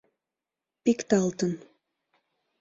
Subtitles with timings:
[0.83, 1.53] Пикталтын.